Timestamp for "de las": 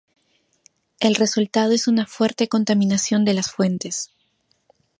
3.23-3.51